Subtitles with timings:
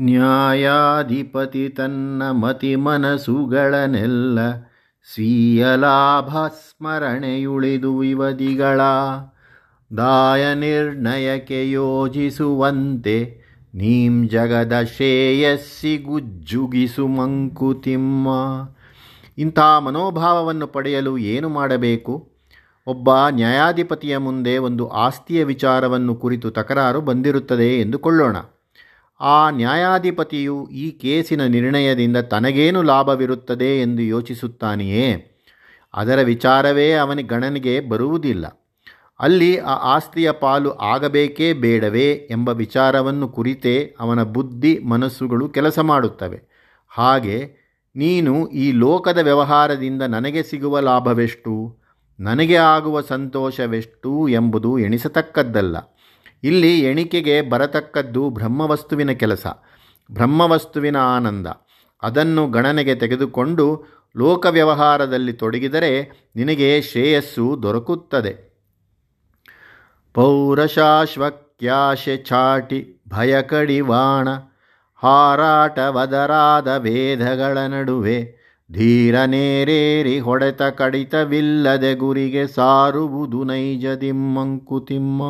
[0.00, 4.50] ನ್ಯಾಯಾಧಿಪತಿ ತನ್ನ ಮತಿ ಮನಸುಗಳನ್ನೆಲ್ಲ
[5.14, 8.80] ಸ್ವೀಯ ಲಾಭ ಸ್ಮರಣೆಯುಳಿದು ವಿವದಿಗಳ
[9.96, 13.42] ದಾಯ ನಿರ್ಣಯಕ್ಕೆ ಯೋಜಿಸುವಂತೆ
[13.74, 18.28] ನೀಂ ಜಗದ ಶ್ರೇಯಸ್ಸಿ ಗುಜ್ಜುಗಿಸು ಮಂಕುತಿಮ್ಮ.
[19.38, 22.32] ಇಂಥ ಮನೋಭಾವವನ್ನು ಪಡೆಯಲು ಏನು ಮಾಡಬೇಕು?
[22.86, 28.36] ಒಬ್ಬ ನ್ಯಾಯಾಧಿಪತಿಯ ಮುಂದೆ ಒಂದು ಆಸ್ತಿಯ ವಿಚಾರವನ್ನು ಕುರಿತು ತಕರಾರು ಬಂದಿರುತ್ತದೆ ಎಂದುಕೊಳ್ಳೋಣ.
[29.22, 35.38] ಆ ನ್ಯಾಯಾಧಿಪತಿಯು ಈ ಕೇಸಿನ ನಿರ್ಣಯದಿಂದ ತನಗೇನು ಲಾಭವಿರುತ್ತದೆ ಎಂದು ಯೋಚಿಸುತ್ತಾನೆಯೇ?
[35.94, 38.68] ಅದರ ವಿಚಾರವೇ ಅವನ ಗಣನೆಗೆ ಬರುವುದಿಲ್ಲ.
[39.20, 46.42] ಅಲ್ಲಿ ಆ ಆಸ್ತಿಯ ಪಾಲು ಆಗಬೇಕೇ ಬೇಡವೇ ಎಂಬ ವಿಚಾರವನ್ನು ಕುರಿತೇ ಅವನ ಬುದ್ಧಿ ಮನಸ್ಸುಗಳು ಕೆಲಸ ಮಾಡುತ್ತವೆ.
[46.88, 47.52] ಹಾಗೆ
[47.96, 51.78] ನೀನು ಈ ಲೋಕದ ವ್ಯವಹಾರದಿಂದ ನನಗೆ ಸಿಗುವ ಲಾಭವೆಷ್ಟು?
[52.20, 55.76] ನನಗೆ ಆಗುವ ಸಂತೋಷವೆಷ್ಟು ಎಂಬುದು ಎಣಿಸತಕ್ಕದ್ದಲ್ಲ.
[56.42, 59.46] ಇಲ್ಲಿ ಎಣಿಕೆಗೆ ಬರತಕ್ಕದ್ದು ಬ್ರಹ್ಮವಸ್ತುವಿನ ಕೆಲಸ,
[60.12, 61.46] ಬ್ರಹ್ಮವಸ್ತುವಿನ ಆನಂದ.
[62.02, 63.84] ಅದನ್ನು ಗಣನೆಗೆ ತೆಗೆದುಕೊಂಡು
[64.16, 68.52] ಲೋಕ ವ್ಯವಹಾರದಲ್ಲಿ ತೊಡಗಿದರೆ ನಿನಗೆ ಶ್ರೇಯಸ್ಸು ದೊರಕುತ್ತದೆ.
[70.14, 74.28] ಪೌರಶಾಶ್ವಕ್ಯಾಶೆ ಚಾಟಿ ಭಯಕಡಿವಾಣ
[74.96, 85.22] ಹಾರಾಟ ಹಾರಾಟವದರಾದ ವೇದಗಳ ನಡುವೆ ಧೀರನೇರೇರಿ ಹೊಡೆತ ಕಡಿತವಿಲ್ಲದೆ ಗುರಿಗೆ ಸಾರುವುದು ನೈಜದಿಮ್ಮಂಕುತಿಮ್ಮ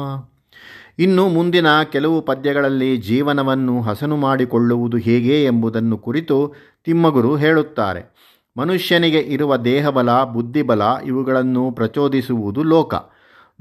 [0.98, 6.54] ಇನ್ನು ಮುಂದಿನ ಕೆಲವು ಪದ್ಯಗಳಲ್ಲಿ ಜೀವನವನ್ನು ಹಸನು ಮಾಡಿಕೊಳ್ಳುವುದು ಹೇಗೆ ಎಂಬುದನ್ನು ಕುರಿತು
[6.84, 8.32] ತಿಮ್ಮಗುರು ಹೇಳುತ್ತಾರೆ.
[8.58, 12.94] ಮನುಷ್ಯನಿಗೆ ಇರುವ ದೇಹಬಲ, ಬುದ್ಧಿಬಲ ಇವುಗಳನ್ನು ಪ್ರಚೋದಿಸುವುದು ಲೋಕ.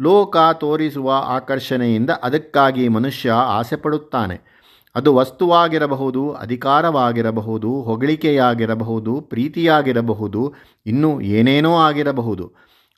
[0.02, 4.52] ಲೋಕ ತೋರಿಸುವ ಆಕರ್ಷಣೆಯಿಂದ ಅದಕ್ಕಾಗಿ ಮನುಷ್ಯ ಆಸೆಪಡುತ್ತಾನೆ.
[4.96, 10.54] ಅದು ವಸ್ತುವಾಗಿರಬಹುದು, ಅಧಿಕಾರವಾಗಿರಬಹುದು, ಹೊಗಳಿಕೆಯಾಗಿರಬಹುದು, ಪ್ರೀತಿಯಾಗಿರಬಹುದು,
[10.86, 12.52] ಇನ್ನೂ ಏನೇನೋ ಆಗಿರಬಹುದು.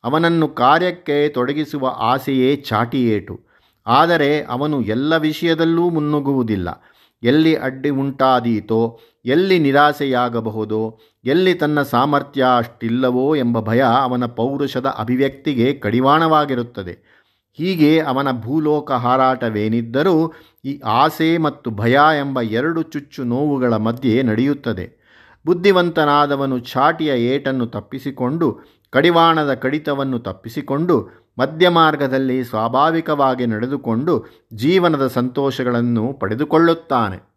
[0.04, 3.53] ಅವನನ್ನು ಕಾರ್ಯಕ್ಕೆ ತೊಡಗಿಸುವ ಆಸೆಯೇ ಚಾಟಿಯೇಟು.
[3.88, 6.84] ಆದರೆ ಅವನು ಎಲ್ಲ ವಿಷಯದಲ್ಲೂ ಮುನ್ನುಗ್ಗುವುದಿಲ್ಲ.
[7.24, 17.24] ಎಲ್ಲಿ ಅಡ್ಡಿ ಉಂಟಾದೀತೋ, ಎಲ್ಲಿ ನಿರಾಸೆಯಾಗಬಹುದೋ, ಎಲ್ಲಿ ತನ್ನ ಸಾಮರ್ಥ್ಯ ಅಷ್ಟಿಲ್ಲವೋ ಎಂಬ ಭಯ ಅವನ ಪೌರುಷದ ಅಭಿವ್ಯಕ್ತಿಗೆ ಕಡಿವಾಣವಾಗಿರುತ್ತದೆ.
[17.54, 20.34] ಹೀಗೆ ಅವನ ಭೂಲೋಕ ಹಾರಾಟವೇನಿದ್ದರೂ
[20.66, 25.04] ಈ ಆಸೆ ಮತ್ತು ಭಯ ಎಂಬ ಎರಡು ಚುಚ್ಚು ನೋವುಗಳ ಮಧ್ಯೆ ನಡೆಯುತ್ತದೆ.
[25.46, 37.34] ಬುದ್ಧಿವಂತನಾದವನು ಚಾಟಿಯ ಏಟನ್ನು ತಪ್ಪಿಸಿಕೊಂಡು, ಕಡಿವಾಣದ ಕಡಿತವನ್ನು ತಪ್ಪಿಸಿಕೊಂಡು ಮಧ್ಯ ಮಾರ್ಗದಲ್ಲಿ ಸ್ವಾಭಾವಿಕವಾಗಿ ನಡೆದುಕೊಂಡು ಜೀವನದ ಸಂತೋಷಗಳನ್ನು ಪಡೆದುಕೊಳ್ಳುತ್ತಾನೆ.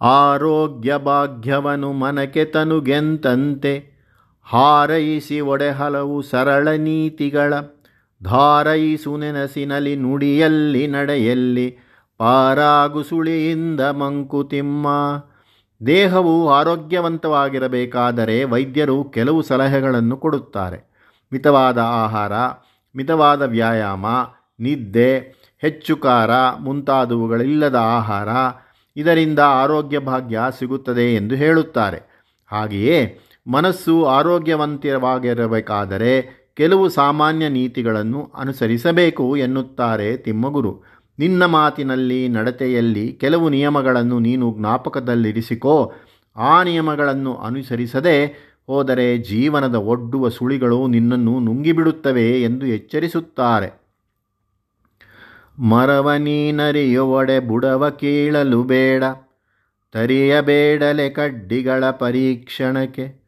[0.00, 3.92] ಆರೋಗ್ಯ ಭಾಗ್ಯವನು ಮನಕೆ ತನುಗೆಂತಂತೆ
[4.42, 7.54] ಹಾರೈಸಿ ಒಡೆ ಹಲವು ಸರಳ ನೀತಿಗಳ,
[8.22, 11.78] ಧಾರೈಸು ನೆನಸಿನಲ್ಲಿ ನುಡಿಯಲ್ಲಿ ನಡೆಯಲ್ಲಿ
[12.18, 14.88] ಪಾರಾಗುಸುಳಿಯಿಂದ ಮಂಕುತಿಮ್ಮ
[15.86, 20.91] ದೇಹವು ಆರೋಗ್ಯವಂತವಾಗಿರಬೇಕಾದರೆ ವೈದ್ಯರು ಕೆಲವು ಸಲಹೆಗಳನ್ನು ಕೊಡುತ್ತಾರೆ.
[21.32, 22.32] ಮಿತವಾದ ಆಹಾರ,
[22.96, 24.06] ಮಿತವಾದ ವ್ಯಾಯಾಮ,
[24.60, 28.28] ನಿದ್ದೆ, ಹೆಚ್ಚು ಖಾರ ಮುಂತಾದವುಗಳಿಲ್ಲದ ಆಹಾರ
[28.96, 32.28] ಇದರಿಂದ ಆರೋಗ್ಯ ಭಾಗ್ಯ ಸಿಗುತ್ತದೆ ಎಂದು ಹೇಳುತ್ತಾರೆ.
[32.52, 40.82] ಹಾಗೆಯೇ ಮನಸ್ಸು ಆರೋಗ್ಯವಂತವಾಗಿರಬೇಕಾದರೆ ಕೆಲವು ಸಾಮಾನ್ಯ ನೀತಿಗಳನ್ನು ಅನುಸರಿಸಬೇಕು ಎನ್ನುತ್ತಾರೆ ತಿಮ್ಮಗುರು.
[41.18, 45.92] ನಿನ್ನ ಮಾತಿನಲ್ಲಿ, ನಡತೆಯಲ್ಲಿ ಕೆಲವು ನಿಯಮಗಳನ್ನು ನೀನು ಜ್ಞಾಪಕದಲ್ಲಿರಿಸಿಕೋ,
[46.36, 53.82] ಆ ನಿಯಮಗಳನ್ನು ಅನುಸರಿಸದೆ ಹೋದರೆ ಜೀವನದ ಒಡ್ಡುವ ಸುಳಿಗಳು ನಿನ್ನನ್ನು ನುಂಗಿಬಿಡುತ್ತವೆ ಎಂದು ಎಚ್ಚರಿಸುತ್ತಾರೆ.
[55.58, 59.04] ಮರವ ನೀನರಿಯೊಡೆ ಬುಡವ ಕೀಳಲು ಬೇಡ.
[59.92, 63.22] ತರಿಯಬೇಡಲೆ ಕಡ್ಡಿಗಳ ಪರೀಕ್ಷಣಕ್ಕೆ.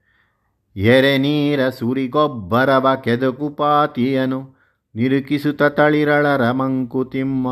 [0.76, 4.54] ಎರೆ ನೀರ ಸುರಿಗೊಬ್ಬರವ ಕೆದಕುಪಾತಿಯನು
[4.94, 7.46] ನಿರುಕಿಸುತ್ತ ತಳಿರಳರ ಮಂಕುತಿಮ್ಮ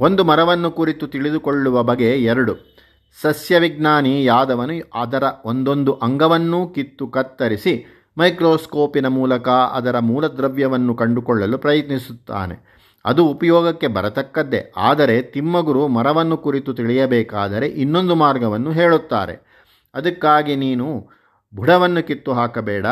[0.00, 2.77] ಒಂದು ಮರವನ್ನು ಕುರಿತು ತಿಳಿದುಕೊಳ್ಳುವ ಬಗೆ ಎರಡು.
[3.16, 7.86] ಸಸ್ಯವಿಜ್ಞಾನಿ ಯಾದವನು ಅದರ ಒಂದೊಂದು ಅಂಗವನ್ನೂ ಕಿತ್ತು ಕತ್ತರಿಸಿ
[8.18, 12.78] ಮೈಕ್ರೋಸ್ಕೋಪಿನ ಮೂಲಕ ಅದರ ಮೂಲದ್ರವ್ಯವನ್ನು ಕಂಡುಕೊಳ್ಳಲು ಪ್ರಯತ್ನಿಸುತ್ತಾನೆ.
[13.04, 14.72] ಅದು ಉಪಯೋಗಕ್ಕೆ ಬರತಕ್ಕದ್ದೇ.
[14.76, 19.64] ಆದರೆ ತಿಮ್ಮಗುರು ಮರವನ್ನು ಕುರಿತು ತಿಳಿಯಬೇಕಾದರೆ ಇನ್ನೊಂದು ಮಾರ್ಗವನ್ನು ಹೇಳುತ್ತಾರೆ.
[19.94, 21.08] ಅದಕ್ಕಾಗಿ ನೀನು
[21.54, 22.86] ಬುಡವನ್ನು ಕಿತ್ತು ಹಾಕಬೇಡ,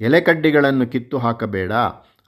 [0.00, 1.72] ಎಲೆಕಡ್ಡಿಗಳನ್ನು ಕಿತ್ತು ಹಾಕಬೇಡ,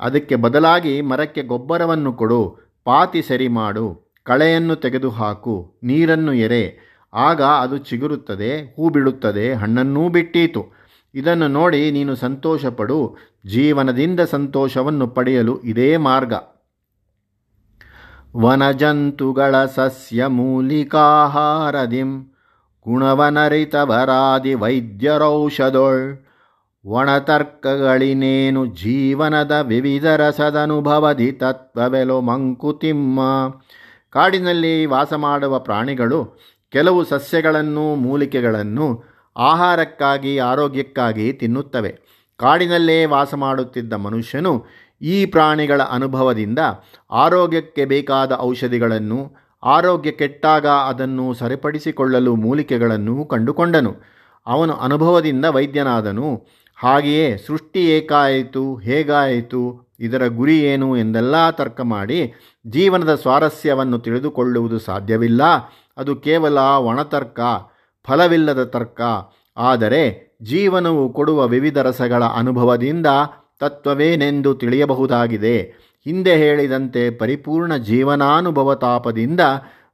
[0.00, 8.75] ಅದಕ್ಕೆ ಬದಲಾಗಿ ಮರಕ್ಕೆ ಗೊಬ್ಬರವನ್ನು ಕೊಡು, ಪಾತಿ ಸರಿ ಮಾಡು, ಕಳೆಯನ್ನು ತೆಗೆದುಹಾಕು, ನೀರನ್ನು ಎರೆ ಆಗ ಅದು ಚಿಗುರುತ್ತದೆ
[8.76, 10.82] ಹೂ ಬಿಡುತ್ತದೆ ಹಣ್ಣನ್ನೂ ಬಿಟ್ಟೀತು.
[11.14, 13.17] ಇದನ್ನು ನೋಡಿ ನೀನು ಸಂತೋಷಪಡು,
[13.47, 16.32] ಜೀವನದಿಂದ ಸಂತೋಷವನ್ನು ಪಡೆಯಲು ಇದೇ ಮಾರ್ಗ.
[18.37, 22.23] ವನಜಂತುಗಳ ಸಸ್ಯ ಮೂಲಿಕಾಹಾರದಿಂ,
[22.88, 26.26] ಗುಣವನರಿತವರಾದಿ ವೈದ್ಯರೌಷಧೊಳ್,
[26.85, 33.20] ಒಣತರ್ಕಗಳಿನೇನು ಜೀವನದ ವಿವಿಧ ರಸದನುಭವದಿ ತತ್ವವೆಲೋ ಮಂಕುತಿಮ್ಮ.
[34.11, 39.04] ಕಾಡಿನಲ್ಲಿ ವಾಸ ಮಾಡುವ ಪ್ರಾಣಿಗಳು ಕೆಲವು ಸಸ್ಯಗಳನ್ನು ಮೂಲಿಕೆಗಳನ್ನು
[39.36, 41.98] ಆಹಾರಕ್ಕಾಗಿ, ಆರೋಗ್ಯಕ್ಕಾಗಿ ತಿನ್ನುತ್ತವೆ.
[42.36, 44.66] ಕಾಡಿನಲ್ಲೇ ವಾಸ ಮಾಡುತ್ತಿದ್ದ ಮನುಷ್ಯನು
[45.02, 46.58] ಈ ಪ್ರಾಣಿಗಳ ಅನುಭವದಿಂದ
[47.10, 53.96] ಆರೋಗ್ಯಕ್ಕೆ ಬೇಕಾದ ಔಷಧಿಗಳನ್ನು, ಆರೋಗ್ಯ ಕೆಟ್ಟಾಗ ಅದನ್ನು ಸರಿಪಡಿಸಿಕೊಳ್ಳಲು ಮೂಲಿಕೆಗಳನ್ನು ಕಂಡುಕೊಂಡನು.
[54.46, 56.46] ಅವನು ಅನುಭವದಿಂದ ವೈದ್ಯನಾದನು.
[56.76, 62.32] ಹಾಗೆಯೇ ಸೃಷ್ಟಿ ಏಕಾಯಿತು, ಹೇಗಾಯಿತು, ಇದರ ಗುರಿ ಏನು ಎಂದೆಲ್ಲ ತರ್ಕ ಮಾಡಿ
[62.66, 65.42] ಜೀವನದ ಸ್ವಾರಸ್ಯವನ್ನು ತಿಳಿದುಕೊಳ್ಳುವುದು ಸಾಧ್ಯವಿಲ್ಲ.
[65.96, 67.40] ಅದು ಕೇವಲ ಒಣತರ್ಕ,
[68.06, 69.00] ಫಲವಿಲ್ಲದ ತರ್ಕ.
[69.56, 73.06] ಆದರೆ ಜೀವನವು ಕೊಡುವ ವಿವಿಧ ರಸಗಳ ಅನುಭವದಿಂದ
[73.60, 75.58] ತತ್ವವೇನೆಂದು ತಿಳಿಯಬಹುದಾಗಿದೆ.
[76.04, 79.40] ಹಿಂದೆ ಹೇಳಿದಂತೆ ಪರಿಪೂರ್ಣ ಜೀವನಾನುಭವ ತಾಪದಿಂದ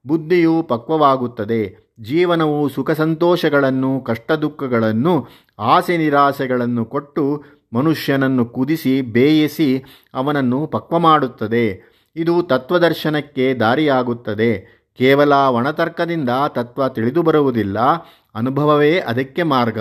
[0.06, 1.88] ಬುದ್ಧಿಯು ಪಕ್ವವಾಗುತ್ತದೆ.
[2.00, 5.26] ಜೀವನವು ಸುಖ ಸಂತೋಷಗಳನ್ನು ಕಷ್ಟ ದುಃಖಗಳನ್ನು
[5.58, 9.84] ಆಸೆ ನಿರಾಸೆಗಳನ್ನು ಕೊಟ್ಟು ಮನುಷ್ಯನನ್ನು ಕುದಿಸಿ, ಬೇಯಿಸಿ
[10.14, 11.98] ಅವನನ್ನು ಪಕ್ವ ಮಾಡುತ್ತದೆ.
[12.16, 14.77] ಇದು ತತ್ವದರ್ಶನಕ್ಕೆ ದಾರಿಯಾಗುತ್ತದೆ.
[14.98, 17.78] ಕೇವಲ ಒಣತರ್ಕದಿಂದ ತತ್ವ ತಿಳಿದು ಬರುವುದಿಲ್ಲ,
[18.34, 19.78] ಅನುಭವವೇ ಅದಕ್ಕೆ ಮಾರ್ಗ.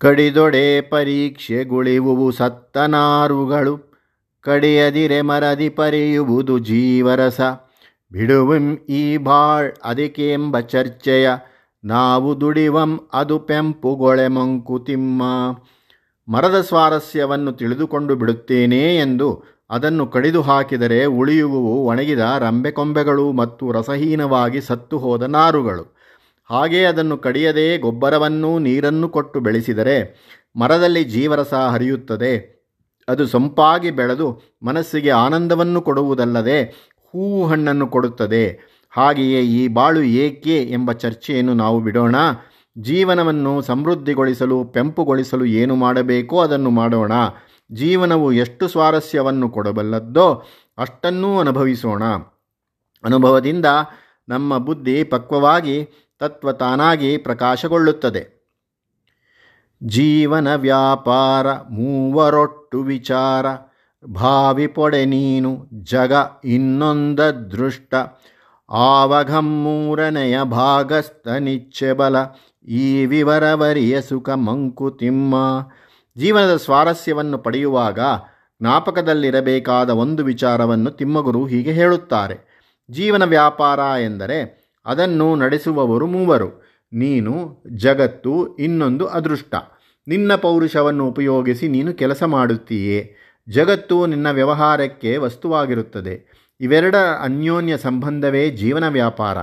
[0.00, 3.74] ಕಡಿದೊಡೆ ಪರೀಕ್ಷೆಗುಳಿವುವು ಸತ್ತನಾರುಗಳು
[4.40, 7.40] ಕಡಿಯದಿರೆ ಮರದಿ ಪರಿಯುವುದು ಜೀವರಸ.
[8.12, 11.30] ಬಿಡುವಂ ಈ ಬಾಳ್ ಅದಕ್ಕೆಂಬ ಚರ್ಚೆಯ,
[11.84, 15.22] ನಾವು ದುಡಿವಂ ಅದು ಪೆಂಪುಗೊಳೆ ಮಂಕುತಿಮ್ಮ.
[16.28, 19.28] ಮರದ ಸ್ವಾರಸ್ಯವನ್ನು ತಿಳಿದುಕೊಂಡು ಬಿಡುತ್ತೇನೆ ಎಂದು
[19.70, 25.96] ಅದನ್ನು ಕಡಿದು ಹಾಕಿದರೆ ಉಳಿಯುವುವು ಒಣಗಿದ ರಂಬೆಕೊಂಬೆಗಳು ಮತ್ತು ರಸಹೀನವಾಗಿ ಸತ್ತು ಹೋದ ನಾರುಗಳು.
[26.50, 29.96] ಹಾಗೇ ಅದನ್ನು ಕಡಿಯದೇ ಗೊಬ್ಬರವನ್ನೂ ನೀರನ್ನು ಕೊಟ್ಟು ಬೆಳೆಸಿದರೆ
[30.56, 32.56] ಮರದಲ್ಲಿ ಜೀವರಸ ಹರಿಯುತ್ತದೆ.
[33.08, 36.62] ಅದು ಸೊಂಪಾಗಿ ಬೆಳೆದು ಮನಸ್ಸಿಗೆ ಆನಂದವನ್ನು ಕೊಡುವುದಲ್ಲದೆ
[37.12, 38.76] ಹೂವು ಹಣ್ಣನ್ನು ಕೊಡುತ್ತದೆ.
[38.90, 42.16] ಹಾಗೆಯೇ ಈ ಬಾಳು ಏಕೆ ಎಂಬ ಚರ್ಚೆಯನ್ನು ನಾವು ಬಿಡೋಣ.
[42.78, 47.12] ಜೀವನವನ್ನು ಸಮೃದ್ಧಿಗೊಳಿಸಲು, ಪೆಂಪುಗೊಳಿಸಲು ಏನು ಮಾಡಬೇಕೋ ಅದನ್ನು ಮಾಡೋಣ.
[47.72, 50.44] ಜೀವನವು ಎಷ್ಟು ಸ್ವಾರಸ್ಯವನ್ನು ಕೊಡಬಲ್ಲದ್ದೋ
[50.78, 52.02] ಅಷ್ಟನ್ನೂ ಅನುಭವಿಸೋಣ.
[53.04, 53.66] ಅನುಭವದಿಂದ
[54.28, 58.36] ನಮ್ಮ ಬುದ್ಧಿ ಪಕ್ವವಾಗಿ, ತತ್ವ ತಾನಾಗಿ ಪ್ರಕಾಶಗೊಳ್ಳುತ್ತದೆ.
[59.82, 63.46] ಜೀವನ ವ್ಯಾಪಾರ, ಮೂವರೊಟ್ಟು ವಿಚಾರ,
[64.06, 66.12] ಭಾವಿ ಪೊಡೆ ನೀನು, ಜಗ
[66.44, 67.94] ಇನ್ನೊಂದ ದೃಷ್ಟ
[68.70, 72.16] ಆವಘಮ್ಮೂರನೆಯ ಭಾಗಸ್ಥ ನಿಚ್ಚೆ ಬಲ,
[72.68, 75.34] ಈ ವಿವರವರಿಯ ಸುಖ ಮಂಕುತಿಮ್ಮ.
[76.18, 77.98] ಜೀವನದ ಸ್ವಾರಸ್ಯವನ್ನು ಪಡೆಯುವಾಗ
[78.62, 82.66] ಜ್ಞಾಪಕದಲ್ಲಿರಬೇಕಾದ ಒಂದು ವಿಚಾರವನ್ನು ತಿಮ್ಮಗುರು ಹೀಗೆ ಹೇಳುತ್ತಾರೆ.
[82.90, 86.66] ಜೀವನ ವ್ಯಾಪಾರ ಎಂದರೆ ಅದನ್ನು ನಡೆಸುವವರು ಮೂವರು.
[86.92, 89.54] ನೀನು, ಜಗತ್ತು, ಇನ್ನೊಂದು ಅದೃಷ್ಟ.
[90.08, 93.14] ನಿನ್ನ ಪೌರುಷವನ್ನು ಉಪಯೋಗಿಸಿ ನೀನು ಕೆಲಸ ಮಾಡುತ್ತೀಯೇ.
[93.48, 96.46] ಜಗತ್ತು ನಿನ್ನ ವ್ಯವಹಾರಕ್ಕೆ ವಸ್ತುವಾಗಿರುತ್ತದೆ.
[96.60, 99.38] ಇವೆರಡ ಅನ್ಯೋನ್ಯ ಸಂಬಂಧವೇ ಜೀವನ ವ್ಯಾಪಾರ.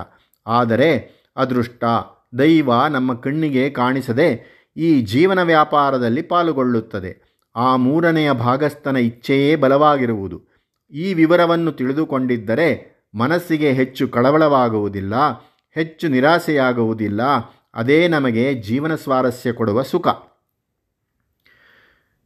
[0.47, 1.83] ಆದರೆ ಅದೃಷ್ಟ,
[2.37, 7.33] ದೈವ ನಮ್ಮ ಕಣ್ಣಿಗೆ ಕಾಣಿಸದೆ ಈ ಜೀವನ ವ್ಯಾಪಾರದಲ್ಲಿ ಪಾಲುಗೊಳ್ಳುತ್ತದೆ.
[7.55, 10.41] ಆ ಮೂರನೆಯ ಭಾಗಸ್ಥನ ಇಚ್ಛೆಯೇ ಬಲವಾಗಿರುವುದು.
[10.91, 15.13] ಈ ವಿವರವನ್ನು ತಿಳಿದುಕೊಂಡಿದ್ದರೆ ಮನಸ್ಸಿಗೆ ಹೆಚ್ಚು ಕಳವಳವಾಗುವುದಿಲ್ಲ,
[15.71, 17.21] ಹೆಚ್ಚು ನಿರಾಸೆಯಾಗುವುದಿಲ್ಲ.
[17.75, 20.07] ಅದೇ ನಮಗೆ ಜೀವನ ಸ್ವಾರಸ್ಯ ಕೊಡುವ ಸುಖ.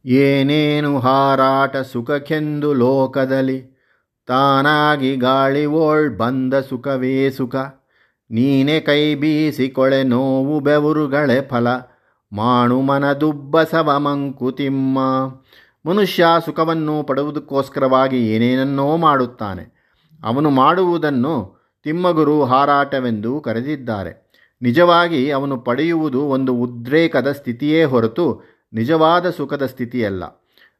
[0.06, 3.78] ಏನೇನು ಹಾರಾಟ ಸುಖಕ್ಕೆಂದು ಲೋಕದಲ್ಲಿ,
[4.26, 7.56] ತಾನಾಗಿ ಗಾಳಿ ಓಳ್ ಬಂದ ಸುಖವೇ ಸುಖ.
[8.30, 11.68] ನೀನೆ ಕೈ ಬೀಸಿಕೊಳೆ ನೋವು ಬೆವರುಗಳೆ ಫಲ.
[12.32, 14.98] ಮಾಣು ಮನದುಬ್ಬಸವ ಮಂಕುತಿಮ್ಮ
[15.86, 19.78] ಮನುಷ್ಯ ಸುಖವನ್ನು ಪಡುವುದಕ್ಕೋಸ್ಕರವಾಗಿ ಏನೇನನ್ನೋ ಮಾಡುತ್ತಾನೆ.
[20.24, 24.30] ಅವನು ಮಾಡುವುದನ್ನು ತಿಮ್ಮಗುರು ಹಾರಾಟವೆಂದು ಕರೆದಿದ್ದಾರೆ.
[24.62, 28.42] ನಿಜವಾಗಿ ಅವನು ಪಡೆಯುವುದು ಒಂದು ಉದ್ರೇಕದ ಸ್ಥಿತಿಯೇ ಹೊರತು
[28.72, 30.24] ನಿಜವಾದ ಸುಖದ ಸ್ಥಿತಿಯಲ್ಲ.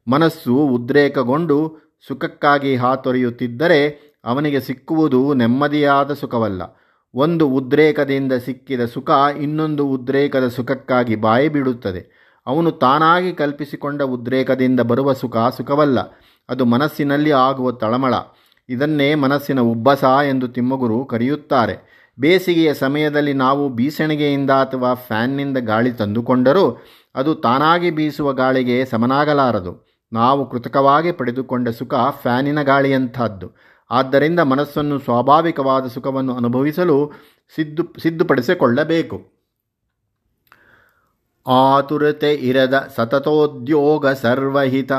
[0.09, 1.77] ಮನಸ್ಸು ಉದ್ರೇಕಗೊಂಡು
[2.09, 6.63] ಸುಖಕ್ಕಾಗಿ ಹಾತೊರೆಯುತ್ತಿದ್ದರೆ ಅವನಿಗೆ ಸಿಕ್ಕುವುದು ನೆಮ್ಮದಿಯಾದ ಸುಖವಲ್ಲ.
[7.15, 9.11] ಒಂದು ಉದ್ರೇಕದಿಂದ ಸಿಕ್ಕಿದ ಸುಖ
[9.41, 15.99] ಇನ್ನೊಂದು ಉದ್ರೇಕದ ಸುಖಕ್ಕಾಗಿ ಬಾಯಿ ಬಿಡುತ್ತದೆ ಅವನು ತಾನಾಗಿ ಕಲ್ಪಿಸಿಕೊಂಡ ಉದ್ರೇಕದಿಂದ ಬರುವ ಸುಖ ಸುಖವಲ್ಲ.
[16.49, 18.15] ಅದು ಮನಸ್ಸಿನಲ್ಲಿ ಆಗುವ ತಳಮಳ.
[18.69, 21.99] ಇದನ್ನೇ ಮನಸ್ಸಿನ ಉಬ್ಬಸ ಎಂದು ತಿಮ್ಮಗುರು ಕರೆಯುತ್ತಾರೆ.
[22.21, 26.85] ಬೇಸಿಗೆಯ ಸಮಯದಲ್ಲಿ ನಾವು ಬೀಸಣಿಗೆಯಿಂದ ಅಥವಾ ಫ್ಯಾನ್ನಿಂದ ಗಾಳಿ ತಂದುಕೊಂಡರೂ
[27.15, 30.03] ಅದು ತಾನಾಗಿ ಬೀಸುವ ಗಾಳಿಗೆ ಸಮನಾಗಲಾರದು.
[30.13, 33.53] ನಾವು ಕೃತಕವಾಗಿ ಪಡೆದುಕೊಂಡ ಸುಖ ಫ್ಯಾನಿನ ಗಾಳಿಯಂಥದ್ದು.
[33.91, 37.13] ಆದ್ದರಿಂದ ಮನಸ್ಸನ್ನು ಸ್ವಾಭಾವಿಕವಾದ ಸುಖವನ್ನು ಅನುಭವಿಸಲು
[37.55, 39.39] ಸಿದ್ದು, ಸಿದ್ಧಪಡಿಸಿಕೊಳ್ಳಬೇಕು.
[41.47, 44.93] ಆತುರತೆ ಇರದ ಸತತೋದ್ಯೋಗ ಸರ್ವಹಿತ,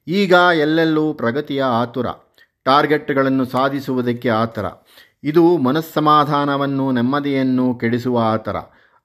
[0.08, 2.06] ಈಗ ಎಲ್ಲೆಲ್ಲೂ ಪ್ರಗತಿಯ ಆತುರ,
[2.64, 4.64] ಟಾರ್ಗೆಟ್ಗಳನ್ನು ಸಾಧಿಸುವುದಕ್ಕೆ ಆತರ.
[5.24, 8.56] ಇದು ಮನಸ್ಸಮಾಧಾನವನ್ನು, ನೆಮ್ಮದಿಯನ್ನು ಕೆಡಿಸುವ ಆತರ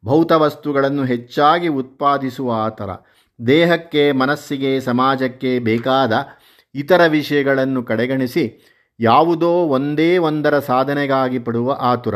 [0.06, 2.90] ಭೌತ ವಸ್ತುಗಳನ್ನು ಹೆಚ್ಚಾಗಿ ಉತ್ಪಾದಿಸುವ ಆತರ
[3.48, 6.14] ದೇಹಕ್ಕೆ, ಮನಸ್ಸಿಗೆ, ಸಮಾಜಕ್ಕೆ ಬೇಕಾದ
[6.76, 12.16] ಇತರ ವಿಷಯಗಳನ್ನು ಕಡೆಗಣಿಸಿ ಯಾವುದೋ ಒಂದೇ ಒಂದರ ಸಾಧನೆಗಾಗಿ ಪಡುವ ಆತುರ.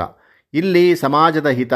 [0.54, 1.74] ಇಲ್ಲಿ ಸಮಾಜದ ಹಿತ,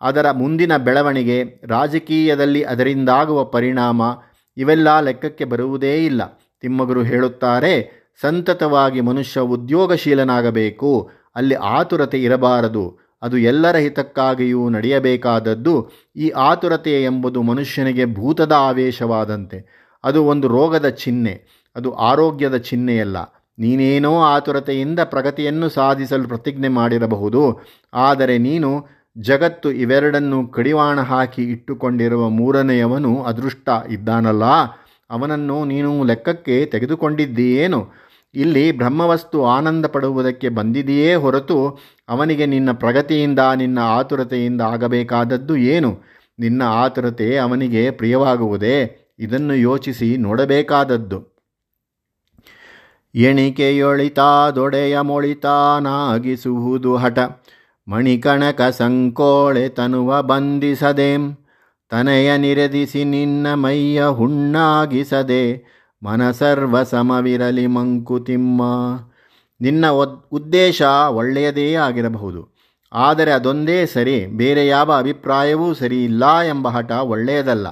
[0.00, 4.02] ಅದರ ಮುಂದಿನ ಬೆಳವಣಿಗೆ, ರಾಜಕೀಯದಲ್ಲಿ ಅದರಿಂದಾಗುವ ಪರಿಣಾಮ
[4.56, 6.22] ಇವೆಲ್ಲ ಲೆಕ್ಕಕ್ಕೆ ಬರುವುದೇ ಇಲ್ಲ.
[6.60, 11.10] ತಿಮ್ಮಗುರು ಹೇಳುತ್ತಾರೆ, ಸಂತತವಾಗಿ ಮನುಷ್ಯ ಉದ್ಯೋಗಶೀಲನಾಗಬೇಕು.
[11.38, 12.98] ಅಲ್ಲಿ ಆತುರತೆ ಇರಬಾರದು.
[13.22, 19.88] ಅದು ಎಲ್ಲರ ಹಿತಕ್ಕಾಗಿಯೂ ನಡೆಯಬೇಕಾದದ್ದು ಈ ಆತುರತೆ ಎಂಬುದು ಮನುಷ್ಯನಿಗೆ ಭೂತದ ಆವೇಶವಾದಂತೆ.
[20.04, 21.66] ಅದು ಒಂದು ರೋಗದ ಚಿಹ್ನೆ.
[21.76, 23.16] ಅದು ಆರೋಗ್ಯದ ಚಿಹ್ನೆಯಲ್ಲ.
[23.58, 27.60] ನೀನೇನೋ ಆತುರತೆಯಿಂದ ಪ್ರಗತಿಯನ್ನು ಸಾಧಿಸಲು ಪ್ರತಿಜ್ಞೆ ಮಾಡಿರಬಹುದು.
[27.94, 28.86] ಆದರೆ ನೀನು
[29.18, 34.44] ಜಗತ್ತು ಇವೆರಡನ್ನು ಕಡಿವಾಣ ಹಾಕಿ ಇಟ್ಟುಕೊಂಡಿರುವ ಮೂರನೆಯವನು ಅದೃಷ್ಟ ಇದ್ದಾನಲ್ಲ.
[35.10, 38.07] ಅವನನ್ನು ನೀನು ಲೆಕ್ಕಕ್ಕೆ ತೆಗೆದುಕೊಂಡಿದ್ದೀಯೇನು?
[38.34, 45.98] ಇಲ್ಲಿ ಬ್ರಹ್ಮವಸ್ತು ಆನಂದ ಪಡುವುದಕ್ಕೆ ಬಂದಿದೆಯೇ ಹೊರತು ಅವನಿಗೆ ನಿನ್ನ ಪ್ರಗತಿಯಿಂದ, ನಿನ್ನ ಆತುರತೆಯಿಂದ ಆಗಬೇಕಾದದ್ದು ಏನು?
[46.38, 49.06] ನಿನ್ನ ಆತುರತೆ ಅವನಿಗೆ ಪ್ರಿಯವಾಗುವುದೇ?
[49.18, 51.38] ಇದನ್ನು ಯೋಚಿಸಿ ನೋಡಬೇಕಾದದ್ದು.
[53.14, 57.18] ಎಣಿಕೆಯೊಳಿತಾದೊಡೆಯ ಮೊಳಿತಾನಾಗಿಸುವುದು ಹಠ.
[57.88, 61.36] ಮಣಿಕಣಕ ಸಂಕೋಳೆ ತನುವ ಬಂಧಿಸದೆಂ,
[61.88, 68.62] ತನೆಯ ನಿರದಿಸಿ ನಿನ್ನ ಮೈಯ ಹುಣ್ಣಾಗಿಸದೆ ಮನಸರ್ವ ಸಮವಿರಲಿ ಮಂಕುತಿಮ್ಮ
[69.60, 69.90] ನಿನ್ನ
[70.32, 72.58] ಉದ್ದೇಶ ಒಳ್ಳೆಯದೇ ಆಗಿರಬಹುದು.
[72.92, 77.66] ಆದರೆ ಅದೊಂದೇ ಸರಿ, ಬೇರೆ ಯಾವ ಅಭಿಪ್ರಾಯವೂ ಸರಿಯಿಲ್ಲ ಎಂಬ ಹಠ ಒಳ್ಳೆಯದಲ್ಲ.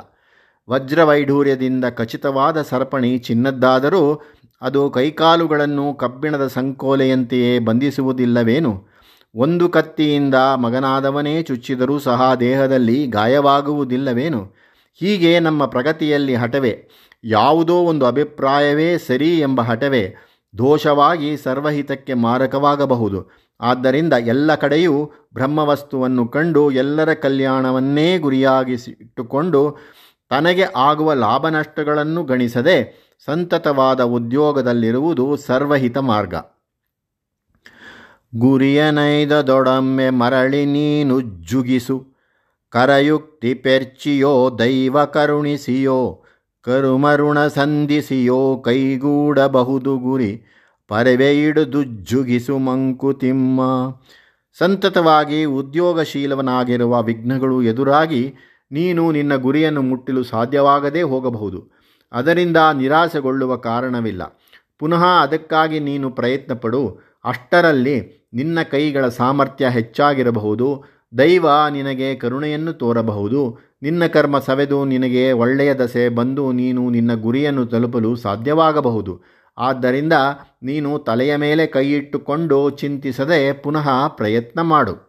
[0.68, 4.22] ವಜ್ರವೈಢೂರ್ಯದಿಂದ ಖಚಿತವಾದ ಸರಪಣಿ ಚಿನ್ನದ್ದಾದರೂ,
[4.62, 8.88] ಅದು ಕೈಕಾಲುಗಳನ್ನು ಕಬ್ಬಿಣದ ಸಂಕೋಲೆಯಂತೆಯೇ ಬಂಧಿಸುವುದಿಲ್ಲವೇನು?
[9.34, 14.65] ಒಂದು ಕತ್ತಿಯಿಂದ ಮಗನಾದವನೇ ಚುಚ್ಚಿದರೂ ಸಹ ದೇಹದಲ್ಲಿ ಗಾಯವಾಗುವುದಿಲ್ಲವೇನು?
[15.00, 16.88] ಹೀಗೆ ನಮ್ಮ ಪ್ರಗತಿಯಲ್ಲಿ ಹಠವೇ,
[17.24, 20.14] ಯಾವುದೋ ಒಂದು ಅಭಿಪ್ರಾಯವೇ ಸರಿ ಎಂಬ ಹಠವೇ
[20.58, 23.46] ದೋಷವಾಗಿ ಸರ್ವಹಿತಕ್ಕೆ ಮಾರಕವಾಗಬಹುದು.
[23.60, 29.76] ಆದ್ದರಿಂದ ಎಲ್ಲ ಕಡೆಯೂ ಬ್ರಹ್ಮವಸ್ತುವನ್ನು ಕಂಡು ಎಲ್ಲರ ಕಲ್ಯಾಣವನ್ನೇ ಗುರಿಯಾಗಿಸಿಟ್ಟುಕೊಂಡು
[30.30, 36.34] ತನಗೆ ಆಗುವ ಲಾಭ ನಷ್ಟಗಳನ್ನು ಗಣಿಸದೆ ಸಂತತವಾದ ಉದ್ಯೋಗದಲ್ಲಿರುವುದು ಸರ್ವಹಿತ ಮಾರ್ಗ.
[38.36, 42.15] ಗುರಿಯನೈದ ದೊಡಮ್ಮೆ ಮರಳಿ ನೀನುಜ್ಜುಗಿಸು
[42.70, 46.24] ಕರಯುಕ್ತಿ ಪೆರ್ಚಿಯೋ, ದೈವ ಕರುಣಿಸಿಯೋ,
[46.62, 50.42] ಕರುಮರುಣ ಸಂಧಿಸಿಯೋ, ಕೈಗೂಡಬಹುದು ಗುರಿ
[50.88, 53.60] ಪರವೆಯಿಡುದುಜ್ಜುಗಿಸು ಮಂಕುತಿಮ್ಮ
[54.58, 58.34] ಸಂತತವಾಗಿ ಉದ್ಯೋಗಶೀಲವನಾಗಿರುವ ವಿಘ್ನಗಳು ಎದುರಾಗಿ
[58.72, 61.70] ನೀನು ನಿನ್ನ ಗುರಿಯನ್ನು ಮುಟ್ಟಲು ಸಾಧ್ಯವಾಗದೇ ಹೋಗಬಹುದು.
[62.12, 64.40] ಅದರಿಂದ ನಿರಾಸೆಗೊಳ್ಳುವ ಕಾರಣವಿಲ್ಲ.
[64.78, 66.98] ಪುನಃ ಅದಕ್ಕಾಗಿ ನೀನು ಪ್ರಯತ್ನಪಡು.
[67.24, 70.95] ಅಷ್ಟರಲ್ಲಿ ನಿನ್ನ ಕೈಗಳ ಸಾಮರ್ಥ್ಯ ಹೆಚ್ಚಾಗಿರಬಹುದು.
[71.18, 73.58] ದೈವ ನಿನಗೆ ಕರುಣೆಯನ್ನು ತೋರಬಹುದು.
[73.82, 79.20] ನಿನ್ನ ಕರ್ಮ ಸವೆದು ನಿನಗೆ ಒಳ್ಳೆಯ ದಸೆ ಬಂದು ನೀನು ನಿನ್ನ ಗುರಿಯನ್ನು ತಲುಪಲು ಸಾಧ್ಯವಾಗಬಹುದು.
[79.58, 80.12] ಆದ್ದರಿಂದ
[80.62, 85.05] ನೀನು ತಲೆಯ ಮೇಲೆ ಕೈಯಿಟ್ಟುಕೊಂಡು ಚಿಂತಿಸದೆ ಪುನಃ ಪ್ರಯತ್ನ ಮಾಡು.